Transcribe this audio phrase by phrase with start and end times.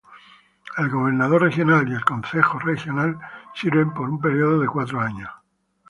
[0.77, 3.19] El Gobernador Regional y el Concejo Regional
[3.53, 5.29] sirven por un periodo de cuatro años.